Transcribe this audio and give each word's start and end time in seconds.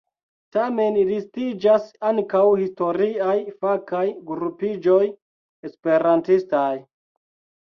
Tamen 0.55 0.95
listiĝas 1.09 1.85
ankaŭ 2.11 2.41
historiaj 2.61 3.35
fakaj 3.65 4.03
grupiĝoj 4.31 5.03
esperantistaj. 5.71 6.69